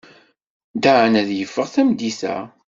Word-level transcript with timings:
Dan 0.83 1.13
ad 1.21 1.29
yeffeɣ 1.37 1.67
tameddit-a. 1.73 2.35